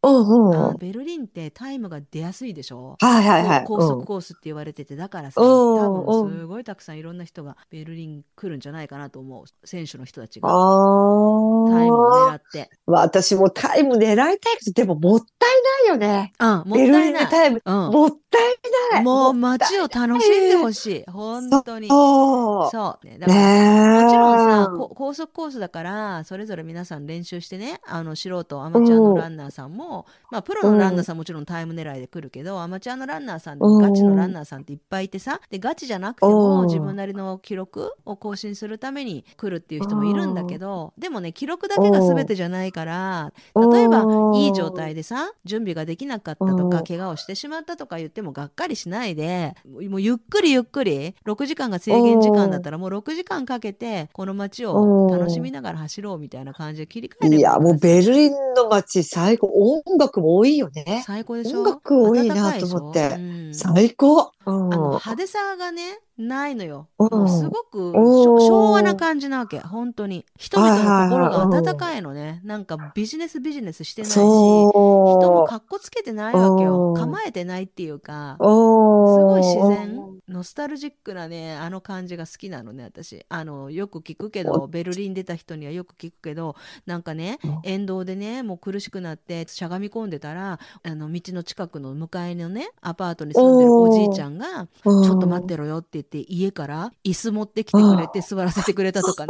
[0.79, 2.97] ベルリンってタイムが出やすいでしょ？
[3.01, 3.65] はいはいはい。
[3.65, 11.71] 高速コースって言われててだからさうん多うん分すごいたくさんいろんな人がベルリン来るんじゃないかなと思う選手の人たちあがあ。
[11.71, 12.71] タイムを狙って。
[13.01, 15.51] 私もタイム狙いたいけど、でももったい
[15.87, 16.33] ないよね。
[16.39, 17.27] うん、もったいない。
[17.29, 18.55] タイム、うんもったい
[18.93, 19.03] ない。
[19.03, 21.11] もう街を楽しんでほしい。
[21.11, 21.89] 本当に。
[21.89, 22.71] そう。
[22.71, 23.07] そう。
[23.07, 24.05] ね、だからねえ。
[24.05, 49.55] もちろんさ、こ高速コースだから、それぞれ皆さん練習してね、あの素人、アマチュアのランナーさんも、まあ、プロのランナーさんもちろんタイム狙いで来るけど、アマチュアのランナーさん、うんガチのランナーさんっていっぱいいてさ、で、ガチじゃなくてうんも自分なりの記録を更新するために来るっていう人もいるんだけど、でもね、記録だけが全てじゃないから、例えば、いい状態でさ、準備ができなかったとか、うん怪我をしてしまったとか言ってもがっかりしないで、
[49.89, 59.49] もうゆっくりゆっくり、6時間が制限時間だったら、もう6時間かけて、この街を楽しみながら走ろうみたいな感じで切り替えればいや、もうベルリンの街最高。
[59.55, 61.03] 音楽も多いよね。
[61.07, 61.61] 最高でしょ？
[61.61, 63.09] 音楽多いなと思って。
[63.17, 63.19] う
[63.51, 63.55] ん。
[63.55, 64.33] 最高。
[64.47, 64.73] うん。
[64.73, 67.09] あの派手さがねないのよ、うん。
[67.11, 70.27] もうすごく昭和な感じなわけ本当に。
[70.37, 72.41] 人々の心が温かいのね。
[72.45, 76.91] なんかビジネスビジネスしてないし人もそかっこつけてないわけよ。
[76.91, 76.95] うん。
[76.95, 83.25] 構えてないっていうかすごい自ー然ノスタルジックなねあの感じが好きなのね私。
[83.29, 87.61] あのよく聞くけどベルリン出た人にはよく聞くけどなんかねうん。
[87.65, 99.29] 沿道でねもう苦しくなってしゃがみ込んでたらあの道の近くの向かいのねアパートに住んでるおじいちゃんが「ちょっと待ってろよ」って言って家から椅子持ってきてくれて座らせてくれたとかね。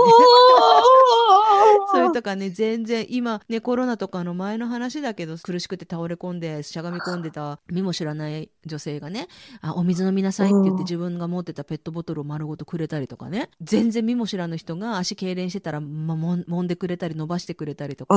[1.93, 9.29] それ とかね全然今ねコロナとかの前の話だけど苦しくて倒れ込んでしゃがみ込んでた見も知らない女性がね
[9.61, 10.77] あお水飲みなさいって言っうん。
[10.77, 13.51] て自分が持ってたペットボトルを丸ごとくれたりとかね。
[13.61, 18.15] 全然見も知らぬ人が足痙攣してたら、ま、もんでくれたり伸ばしてくれたりとか。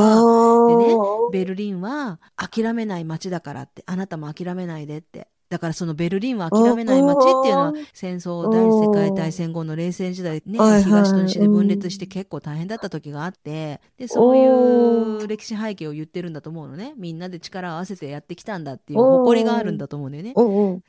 [0.68, 0.96] でね
[1.32, 16.94] ベルリンは諦めない街だからってあなたも諦めないでってだからそのベルリンは諦めない街っていうのは戦争第二次世界大戦後の冷戦時代ね東と西で分裂して結構大変だった時があってでそういう歴史背景を言ってるんだと思うのね。
[16.98, 20.34] みんなで力を合わせてやってきたんだっていう誇りがあるんだと思うんだよね。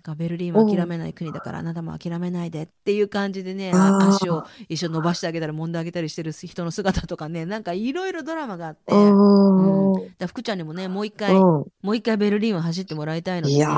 [0.03, 8.95] かベルリンは諦めない国だからあなたも諦めないでっていう感じでね足を一緒に伸ばしてあげたり揉んであげたりしてる人の姿とかねなんかいろいろドラマがあって。
[8.95, 8.97] う。
[8.97, 10.17] ん。
[10.19, 11.39] だ福ちゃんにもねもう一回、う。
[11.39, 11.41] ん
[11.83, 13.73] もう一回ベルリンを走ってもらいたいので、いやー、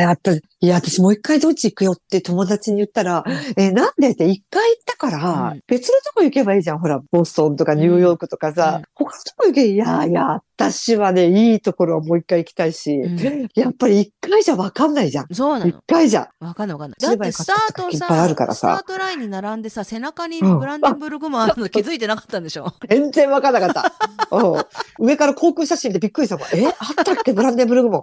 [0.00, 3.24] やっぱり、いや、私もう一回ドイツ行くよって友達に言ったら、
[3.56, 5.60] え、なんでって一回行ったから、うん。
[5.66, 6.78] 別のとこ行けばいいじゃん。
[6.78, 8.84] ほら、ボストンとかニューヨークとかさ、うん。
[8.94, 15.26] 他のとこ行け、いやいや、私はね、いいところはもう一回行きたいし、うんやっぱり一回じゃわかんないじゃん。
[15.30, 16.28] 一そうなの回じゃ。
[16.38, 16.98] わかんないわかんない。
[17.00, 23.92] だってスタートさ、ぱいあるからさスタートラインに並んでさ、背中にうんブランデンブルグもあるの気づいてなかったんでしょ、 全然わかんなかった。
[24.36, 24.64] うん
[24.98, 26.48] 上から航空写真でびっくりしたもん。
[26.52, 27.32] え、あったっけ？
[27.32, 28.02] ブランデンブルグモン。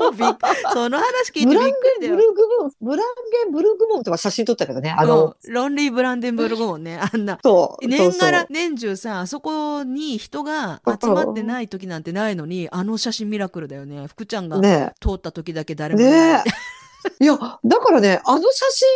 [0.00, 0.28] もうびっ
[0.72, 1.72] その話聞いてびっくブラン。
[2.00, 3.06] デンブルグモン、ブラン
[3.44, 4.90] ゲンブルグモンとか写真撮ったけどね。
[4.96, 7.38] あの、うんロンリー・ブランデンブルグもね、あんな。
[7.42, 7.86] そう。
[7.86, 14.60] 年がらそう年中さあそこに人が集まってない時なんてないのにあの写真ミラクルだよね福ちゃんが
[15.00, 16.80] 通った時だけ誰もいないねえ。
[17.18, 18.88] いや、だからね、あの写真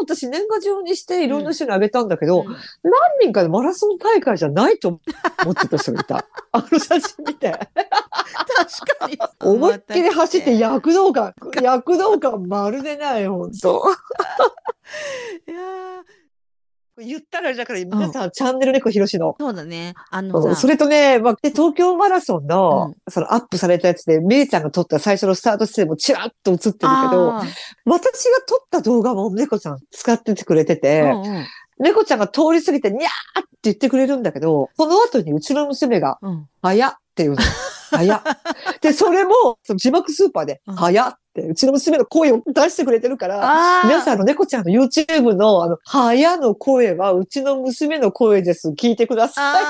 [0.00, 2.56] を私年賀状にしていろんな人にあげたんだけど、うん何
[3.20, 5.00] 人かでマラソン大会じゃないと
[5.42, 6.24] 思ってた人がいた。
[6.52, 7.50] あの写真見て。
[7.50, 7.68] 確
[8.98, 13.84] かに思いっきり走って躍動感、躍動感まるでない、ほんと。
[15.46, 16.19] いやー
[17.04, 19.36] 言ったら、だから皆さん、チャンネル猫ひろしの。
[19.38, 19.94] そうだね。
[20.10, 27.42] あうんのさそれとね、まあ、で東京マラソンの、そのアップされたやつで、めいちゃんが撮った最初のスタート地点もチラッと映ってるけど、あ
[27.86, 31.46] 私が撮った動画も猫ちゃん使っててくれてーて、うんうん。
[31.78, 36.46] 猫ちゃんが通り過ぎて、にゃーって言ってくれるんだけど、その後にうちの娘が、うん。
[36.62, 37.42] 早っって言うの。
[37.90, 38.22] 早っ。
[38.80, 48.70] で、それも、その字幕スーパーでうん、早っうちの娘の声を出してくれてるから、皆さん、あの、猫ちゃんの YouTube の、あの、早の声は、うちの娘の声です。
[48.70, 49.64] 聞いてください。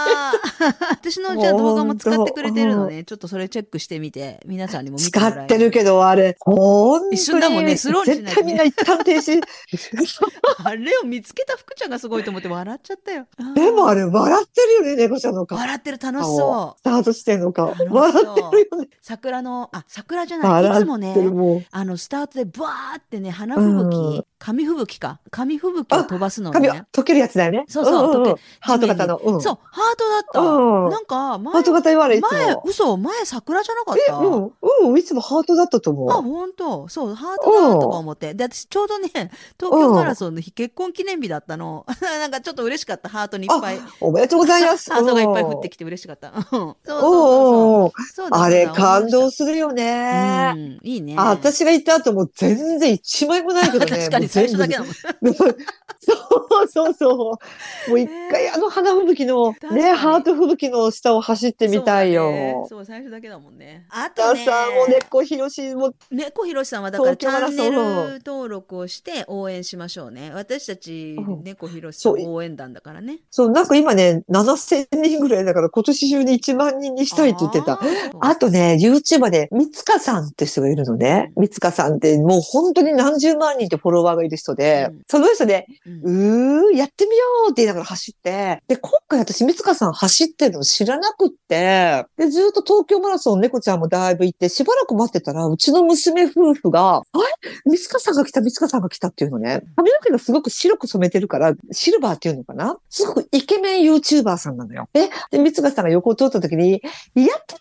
[0.90, 3.04] 私のじゃあ動画も使ってくれてるのね。
[3.04, 7.12] ちょっとそれチェックしてみて、皆さんにも見て使もらえってるけど、あれ、ほん。
[7.12, 9.40] 一瞬だもんねスローにしないとね絶対みんな一旦停止。
[10.64, 13.26] あれを見つけた福ちゃんがすごいと思って笑っちゃったよ。
[13.54, 15.58] でもあれ、笑ってるよね、猫ちゃんの顔。
[15.58, 16.78] 笑ってる楽しそう。
[16.78, 17.68] スタートしてんの顔。
[17.68, 18.88] 楽しそう笑ってるよね。
[19.02, 20.80] 桜の、あ、桜じゃない。
[20.80, 27.64] いつもね、る、もあのスタートでブワーってね花吹雪、うん紙吹雪か紙吹雪を飛ばすのね溶けるやつだよね。
[27.68, 29.18] そうそう溶けハート型の。
[29.18, 29.40] うん。
[29.42, 32.62] そうハートだった、うんなんか前ハート型言われ、いつ前も。
[32.66, 34.52] 嘘前桜じゃなかっえ、たうん、
[34.88, 36.32] うん、いつもハートだったとあ、思う。
[36.32, 38.32] 本当そう、ハートだとか思って。
[38.32, 41.84] で、私ちょうどね、東京マラソンの日、結婚記念日だったの。
[42.00, 43.80] なんかちょっと嬉しかった、ハートにいっぱい。
[44.00, 44.88] おめでとうございます。
[44.92, 46.28] ハートがいっぱい降ってきて嬉しかった。
[46.28, 50.52] うんそうそうそあれ感動するよね。
[50.56, 51.14] うん、いいね。
[51.18, 53.86] あ私が行った後も全然一枚もないけどね。
[53.96, 54.92] 確かに最初だけだもん。
[56.00, 57.38] そうそうそ
[57.86, 57.90] う。
[57.90, 62.66] もう一回あの花吹雪のね、ハート吹雪の下を走ってみたいよ。
[62.68, 63.86] そう、最初だけだもんね。
[63.90, 67.76] あだとね、さ、もう猫ひろしも、猫ひろしさんはだからチャンネル
[68.24, 70.30] 登録をして応援しましょうね。
[70.34, 73.18] 私たちうん猫ひろし応援団だからね。
[73.30, 77.80] そう、なんか今ね、7000人ぐらいだから今年中に1万人にしたいって言ってた。
[78.20, 81.29] あとね、YouTuber で、三塚さんって人がいるのね。
[81.36, 85.00] 三塚さんってもう本当に何十万人ってフォロワーがいる人で、うん。
[85.08, 85.66] その人で、
[86.04, 86.66] うん。
[86.68, 97.02] うー、やってみようって言いながら走って、で、今回私、三塚さん走ってるの知らなくって、で、ずっと東京マラソン、猫ちゃんもだいぶ行って、しばらく待ってたら、うちの娘夫婦が、あ
[97.44, 97.50] れ？
[97.64, 99.62] 三塚さんが来た、三塚さんが来たっていうのね。
[99.76, 102.78] 髪の毛がすごく白く染めてるから、シルバーっていうのかな？
[102.88, 104.88] すごくイケメン YouTuber さんなのよ。
[104.94, 106.82] え、で、三塚さんが横を通った時に、
[107.14, 107.56] やって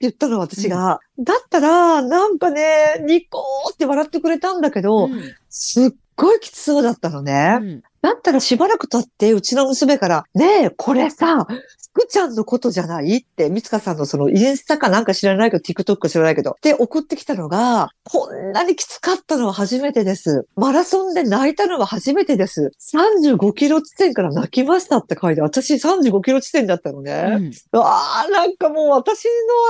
[0.00, 5.22] 言ったの私が、だったら、なんかね、ニコーって笑ってくれたんだけど、うん。
[5.48, 7.82] すっごいきつそうだったのね。
[8.02, 11.46] うんだったらしばらく経って、うちの娘から、ねえ、これさ、
[11.94, 13.18] 福ちゃんのことじゃない？
[13.18, 20.46] って、みつかさんのそのインスタかなんか知らないけど、TikTok か知らないけど、で、送ってきたのが、こんなにきつかったのは初めてです。
[20.54, 22.70] マラソンで泣いたのは初めてです。
[22.94, 27.12] 35キロ地点から泣きましたって書いて、私35キロ地点だったのね。
[27.72, 29.24] ああ、なんかもう私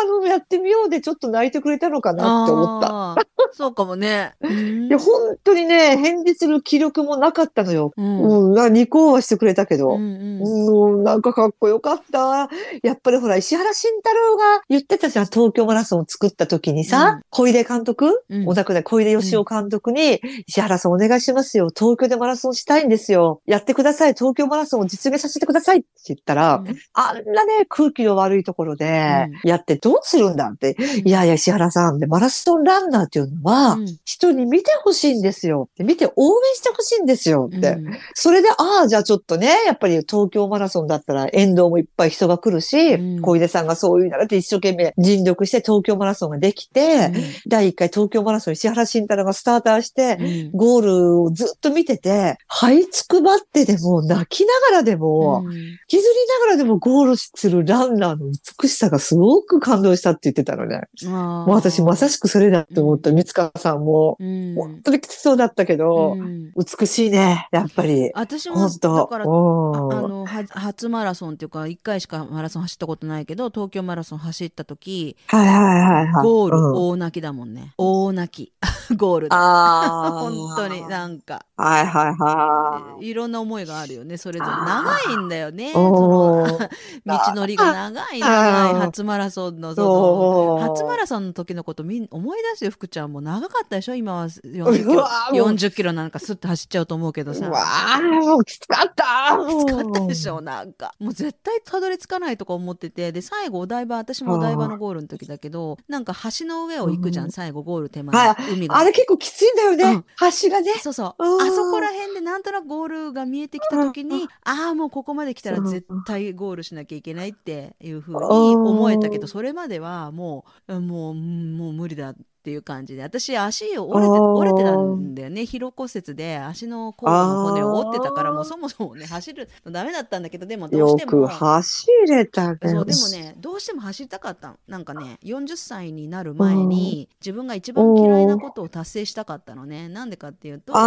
[0.05, 3.17] のあの、やってみようでちょっと泣いてくれたのかなって思った。
[3.53, 4.35] そうかもね。
[4.45, 7.93] いや、本当にね、返事する気力もなかったのよ。
[7.97, 9.95] うんうん、なニコはしてくれたけど。
[9.95, 12.49] うんうんうん、なんかかっこよかった。
[12.83, 21.71] やっぱりほら、石原慎太郎が言ってたじゃん、東京マラソンを作った時にさ、うん小出監督、うんお亡くなり小出義雄監督に、石原さんお願いしますよ。
[21.77, 23.41] 東京でマラソンしたいんですよ。
[23.47, 24.15] やってください。
[24.15, 30.77] 東京マラソンを実現させてくださいって言ったら、うんあんなね、空気の悪いところで、やってどうするんだって。
[31.05, 35.69] いやいや、石原さんで、マラソンランナーっていうのは、うん人に見てほしいんですよ。
[35.79, 37.71] 見て応援してほしいんですよって。
[37.73, 43.23] うんそれで、ああ、じゃあちょっとね、やっぱり東京マラソンだったら沿道もいっぱい人が来るし、うん。
[43.23, 47.13] 小出さんがそういうならって一生懸命尽力して東京マラソンができて、
[47.47, 50.51] 第1回東京マラソン石原慎太郎がスターターして、うん。
[50.53, 55.53] ゴールをずっと見てて、這いつくばってでも、泣きながらでも、うん。
[55.53, 60.83] 引きずりながらでもゴールするランナーの美しさがすごく感動したって言ってたのね。
[61.05, 63.13] もう私まさしくそれだと思った。
[63.13, 64.55] 三塚さんも、うん。
[64.55, 66.53] 本当にきつそうだったけど、うん。
[66.57, 67.98] 美しいね、やっぱり。
[68.15, 76.25] 私もだからあのは初マラソンっていうか1回しかマラソン走ったことないけど東京マラソン走った時はいはいはいはい。
[76.25, 76.75] ゴールうん。
[76.75, 77.75] 大泣きだもんね。
[77.79, 78.53] 大泣き。
[78.97, 79.35] ゴールで。
[79.35, 80.11] ああ。
[80.21, 81.45] 本当になんか。
[81.57, 84.51] はいはいはいろんな思いがあるよねそれぞれ。
[84.53, 85.73] 長いんだよねい。
[85.73, 86.47] その
[87.05, 90.69] 道のりが長いあ長いー初マラソンのその。
[90.71, 93.95] 初マラソンの時のことみん思い出してよ福ちゃんもう長かったでしょ？
[93.97, 95.35] 今は40キロうわー。
[95.37, 97.49] もう40キロなんかスッと走っちゃうと思うけどさ。
[97.49, 97.59] うわ
[97.95, 99.39] あ、もうきつかった。
[99.49, 100.95] きつかったでしょなんか。
[100.99, 103.13] もう絶対たどり着かないとか思ってて。
[103.13, 108.79] で最後お台場私もお台場のゴールの時だけどなんか橋の上を行くじゃん、うん最後ゴール手前、は海が。
[108.79, 109.85] あれ結構きついんだよね。
[109.85, 110.05] うん。
[110.41, 110.73] 橋がね。
[110.81, 111.25] そうそう。
[111.25, 111.43] うん。
[111.43, 125.43] あそこら辺でなんとなくゴールが見えてきた時に、ああもうここまで来たら絶対ゴールしなきゃいけないっていうふうに思えたけどそれまではもうもうもう無理だっていう感じで私足を折れて折れてたんだよね。
[125.43, 131.27] 疲労骨折で足の甲の骨を折ってたからもうそもそもね走るのダメだったんだけどでもどうしよくても。
[131.27, 132.59] 走れたね。
[132.63, 139.89] そうでもねどうしても走りたかったのなんかね40歳になる前に自分が一番嫌いなことを達成したかったのね。
[139.89, 140.73] なんでかっていうと。
[140.73, 140.83] そう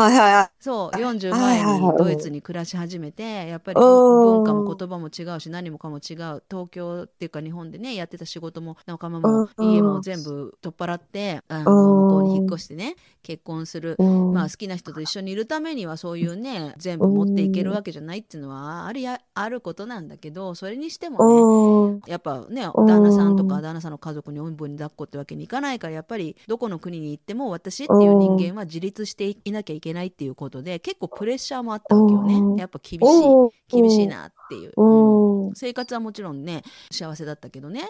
[0.93, 1.79] あ40はいはい。
[1.79, 3.85] はい前にドイツに暮らし始めてやっぱりうん。
[3.85, 6.43] 文化も言葉も違うし何もかも違う。
[6.49, 9.71] 東京っていうか日本でねやってた仕事も仲間もうん。
[9.73, 14.33] 家も全部取っ払ってあうんの向こうに引っ越してね結婚するうん。
[14.33, 22.11] まあ好きな人と一緒にいるためにはそういうね全部持っていけるわけじゃないっていうのはあるやあることなんだけどそれにしてもねうん。
[22.11, 22.85] やっぱねうん。
[22.85, 32.55] 旦那さんとか旦那さんの家族におんぶに抱っこってわけにいかないからやっぱりどこの国に行っても私っていう人間は自立していなきゃいけないっていうことで結構プレッシャーもあったわけようん。
[32.55, 35.55] ねやっぱ厳しい厳しいなっていう、うん。
[35.55, 37.89] 生活はもちろんね幸せだったけどね、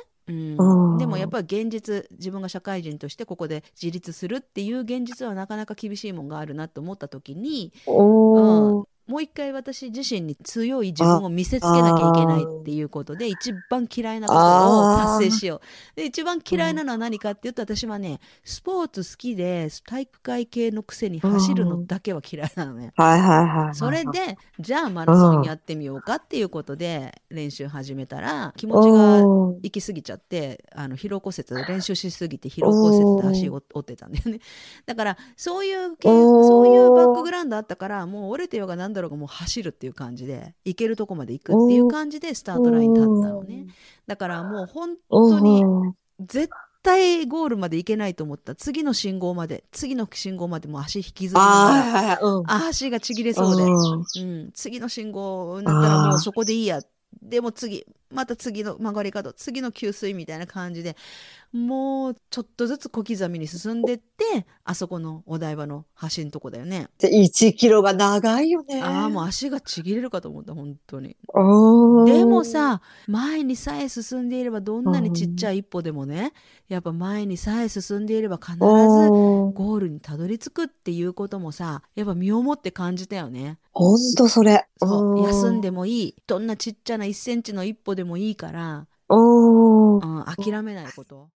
[0.58, 0.94] うん。
[0.94, 8.91] うんでもやっぱり現実自分が社会人としてここで自立するっていう現実はなかなか厳しいもんがあるなと思った時に、おー。
[9.12, 15.96] もう一回私自身に強い自分を見せつけなきゃいけないっていうことで一番嫌いなことを達成しよう。
[15.98, 22.94] で一番嫌いなのは何かっていうと私はねスポーツ好きで体育会系のくせに走るのだけは嫌いなのね。
[22.96, 23.76] はいはいはいはい。
[23.76, 34.40] それでじゃあマラソンやってみようかっていうことで練習始めたら気持ちが行き過ぎちゃってあの疲労骨折練習しすぎて疲労骨折で足を折ってたんだよね
[34.86, 43.68] だからそういうそういうバックグラウンドあったからもう折れてようがなんだろうがもう走るっていう感じで行けるとこまで行くっていう感じでスタートラインに立ったのね
[44.08, 45.64] だからもう本当に
[46.20, 46.50] 絶
[46.84, 51.42] 対ゴールまで行けないと思った次の信号まで次の信号までも足引きずる。
[52.22, 52.44] うん。
[52.48, 53.64] 足がちぎれそうで。
[53.64, 56.82] うん、次の信号になったらもうそこでいいや
[57.22, 60.96] でも次また次の曲がり角次の給水みたいな感じで
[61.52, 65.86] もうちょっとずつ小刻みに進んでってあそこのお台場の
[66.16, 68.82] 橋のとこだよねで1キロが長いよね。
[68.82, 76.32] ああもう足がちぎれるかと思った本当にうんでも、さ前にさえ進んでいればどんなにちっちゃい一歩でもね
[76.70, 84.66] やっぱ前にさえ進んでいれば必ずほゴールにたどり着くっていうこともさやっぱ身をもって感じたよねんとそれ。
[84.78, 85.72] そう休んで。
[85.72, 89.96] でもいいどんなちっちゃな1センチの一歩でもいいから、うん。
[89.96, 91.30] うん、諦めないこと。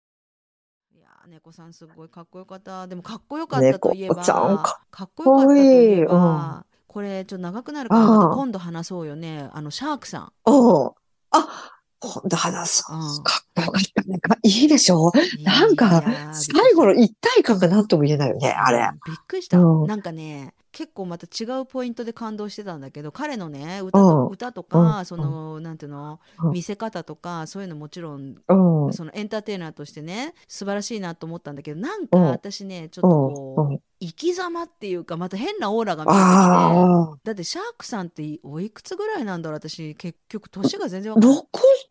[0.95, 10.33] いやー猫さんすごいかっこよかったでもかっこよかったといえば猫ちゃんかかっこよかったといえかっこいいば、これちょっと長くなるから今度話そうよねあのシャークさん。
[10.45, 10.51] う
[10.87, 10.91] ん。
[11.31, 14.03] あ、今度話そううんかっこよかった。
[14.03, 14.19] ね。
[14.43, 15.11] いいでしょ？
[15.43, 16.03] なんか
[16.33, 18.89] 最後の一体感が何とも言えないよね、あれ。
[19.05, 19.87] びっくりした、うん。
[19.87, 24.33] なんかね結構また違うポイントで感動してたんだけど彼のね歌と,、うん。
[24.33, 25.05] 歌とか、うん。
[25.05, 26.51] そのなんていうの、うん。
[26.51, 28.93] 見せ方とかそういうのもちろんうん。
[28.93, 32.23] そのエンターテイナーとしてね素晴らしいなと思ったんだけどなんかうん。
[32.25, 33.69] 私ねちょっとこう、うん。
[33.69, 37.17] うん生き様っていうかまた変なオーラが見えてきてああ。
[37.23, 37.63] だってシャー。
[37.77, 41.47] クさんっておいくつぐらいなんだろう私結局年が全然わかんない六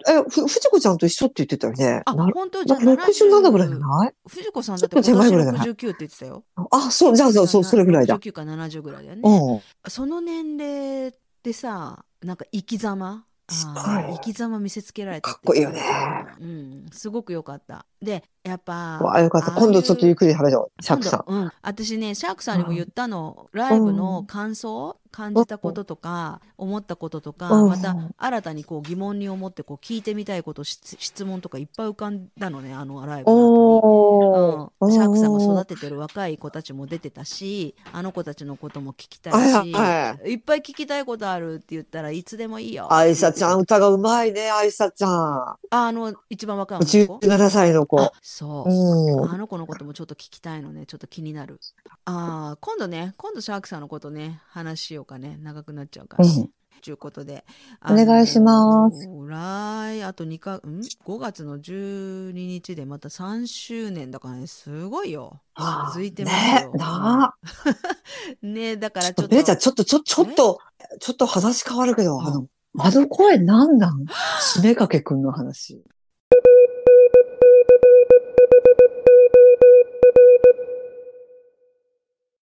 [0.08, 2.02] え、ふ、藤子ちゃんと一緒って言ってたよね。
[2.04, 2.64] あな本当？
[2.64, 4.12] じゃあなんか67ぐらいじゃない？
[4.28, 8.18] 藤子さんだって今年前ぐらいじゃない69って言ってたよあ、そう、じゃあ、そう、そう、それぐらいだ。
[8.18, 9.90] 69か70ぐらいだよねうん。
[9.90, 13.24] その年齢でさなんか生き様？
[13.46, 15.82] あー生き様見せつけられたかっこいいよね。
[16.40, 17.84] うん、すごく良かった。
[18.00, 19.52] で、やっぱ、わあ、よかった。
[19.52, 20.82] 今度ちょっとゆっくり話そう。
[20.82, 21.30] シャークさん。
[21.30, 33.84] うん、私ね、シャークさんにも言ったの、ライブの感想、感じたこととか、思ったこととか、うんまた新たにこう疑問に思ってこう聞いてみたいこと、質質問とかいっぱい浮かんだのね、あのライブの後に。
[33.84, 42.92] おうん、シャークさんが育てててる若い子たちも出てたしあの子たちのことも聞きたはいいし、はいっぱい聞きたいことあるって言ったらいつでもいいよ。
[42.92, 45.10] あいさちゃん、歌がうまいね、あいさちゃん。
[45.10, 48.12] ああの一番若い子17歳のあ子。
[48.22, 49.30] そう、うん。
[49.30, 51.60] あの子のこともちょっと聞きたいのねちょっと気になる
[52.04, 56.50] ああ今度ね今度シャークさんのことね話しようかね長くなっちゃうからね、うん
[56.82, 57.46] ということで
[57.82, 65.40] お願いします来あと2かん5月の12日でまた3周年だからねすごいよ
[65.88, 68.46] 続いてますねよ、なあ。
[68.46, 70.58] ねだからちょっとちょっと、姉ちゃん、ちょっと、ちょ、ちょっと、
[71.00, 72.46] ちょっと話変わるけど、あの、
[72.78, 74.04] あの声なんなん
[74.56, 75.82] 締めかけくんの話。